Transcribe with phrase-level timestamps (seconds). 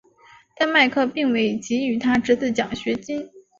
[0.57, 3.29] 但麦克并未给予他侄子奖学金。